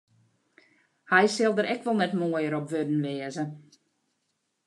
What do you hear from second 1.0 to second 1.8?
Hy sil der